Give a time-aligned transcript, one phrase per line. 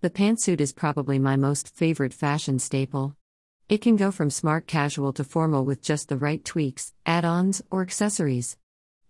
[0.00, 3.16] The pantsuit is probably my most favorite fashion staple.
[3.68, 7.62] It can go from smart casual to formal with just the right tweaks, add ons,
[7.68, 8.56] or accessories.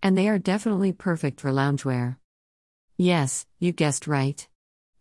[0.01, 2.17] And they are definitely perfect for loungewear.
[2.97, 4.47] Yes, you guessed right.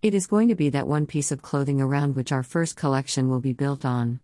[0.02, 3.30] It is going to be that one piece of clothing around which our first collection
[3.30, 4.20] will be built on.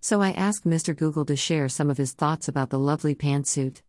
[0.00, 0.96] So I asked Mr.
[0.96, 3.82] Google to share some of his thoughts about the lovely pantsuit.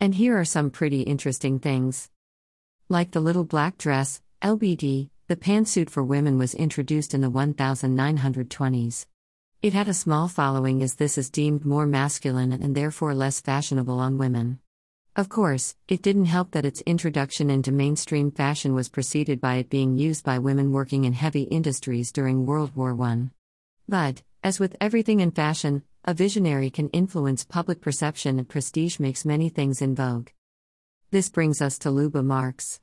[0.00, 2.10] And here are some pretty interesting things.
[2.90, 9.06] Like the little black dress, LBD, the pantsuit for women was introduced in the 1920s.
[9.62, 13.98] It had a small following as this is deemed more masculine and therefore less fashionable
[13.98, 14.58] on women.
[15.16, 19.70] Of course, it didn't help that its introduction into mainstream fashion was preceded by it
[19.70, 23.30] being used by women working in heavy industries during World War I.
[23.88, 29.24] But, as with everything in fashion, a visionary can influence public perception and prestige makes
[29.24, 30.28] many things in vogue.
[31.10, 32.82] This brings us to Luba Marks.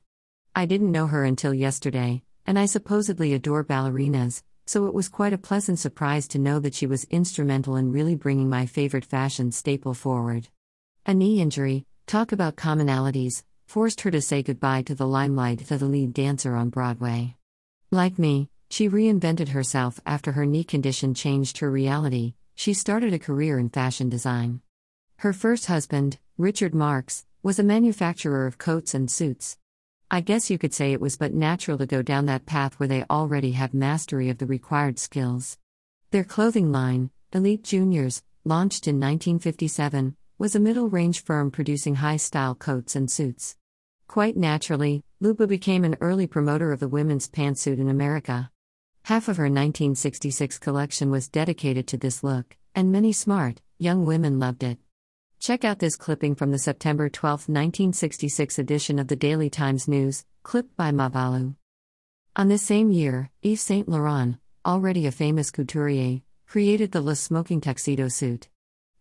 [0.55, 5.33] I didn't know her until yesterday, and I supposedly adore ballerinas, so it was quite
[5.33, 9.51] a pleasant surprise to know that she was instrumental in really bringing my favorite fashion
[9.51, 10.47] staple forward.
[11.05, 15.77] A knee injury, talk about commonalities, forced her to say goodbye to the limelight to
[15.77, 17.35] the lead dancer on Broadway.
[17.91, 23.19] Like me, she reinvented herself after her knee condition changed her reality, she started a
[23.19, 24.61] career in fashion design.
[25.17, 29.58] Her first husband, Richard Marks, was a manufacturer of coats and suits.
[30.11, 32.89] I guess you could say it was but natural to go down that path where
[32.89, 35.59] they already have mastery of the required skills.
[36.09, 42.17] Their clothing line, Elite Juniors, launched in 1957, was a middle range firm producing high
[42.17, 43.55] style coats and suits.
[44.07, 48.49] Quite naturally, Luba became an early promoter of the women's pantsuit in America.
[49.03, 54.39] Half of her 1966 collection was dedicated to this look, and many smart, young women
[54.39, 54.79] loved it.
[55.39, 60.25] Check out this clipping from the September 12, 1966 edition of the Daily Times News,
[60.43, 61.55] clipped by Mavalu.
[62.35, 67.61] On this same year, Yves Saint Laurent, already a famous couturier, created the Le Smoking
[67.61, 68.49] Tuxedo suit.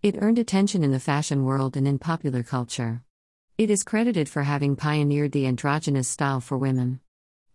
[0.00, 3.02] It earned attention in the fashion world and in popular culture.
[3.58, 7.00] It is credited for having pioneered the androgynous style for women.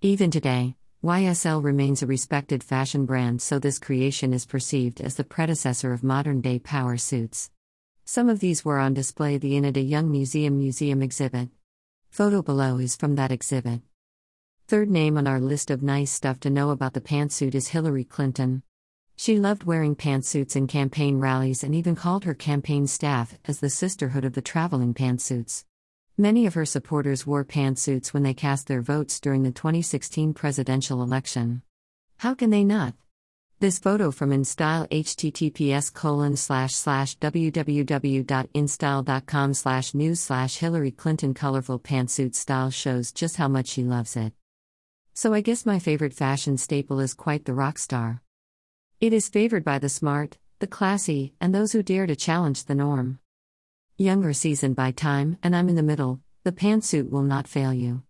[0.01, 5.23] Even today, YSL remains a respected fashion brand, so this creation is perceived as the
[5.23, 7.49] predecessor of modern day power suits.
[8.05, 11.49] Some of these were on display the Ina de Young Museum Museum exhibit.
[12.09, 13.79] Photo below is from that exhibit.
[14.67, 18.03] Third name on our list of nice stuff to know about the pantsuit is Hillary
[18.03, 18.61] Clinton.
[19.15, 23.69] She loved wearing pantsuits in campaign rallies and even called her campaign staff as the
[23.69, 25.63] sisterhood of the traveling pantsuits.
[26.17, 31.01] Many of her supporters wore pantsuits when they cast their votes during the 2016 presidential
[31.01, 31.61] election.
[32.17, 32.95] How can they not?
[33.63, 41.79] This photo from InStyle https colon slash slash www.instyle.com slash news slash Hillary Clinton colorful
[41.79, 44.33] pantsuit style shows just how much she loves it.
[45.13, 48.21] So I guess my favorite fashion staple is quite the rock star.
[48.99, 52.75] It is favored by the smart, the classy, and those who dare to challenge the
[52.75, 53.19] norm.
[53.97, 58.03] Younger seasoned by time, and I'm in the middle, the pantsuit will not fail you.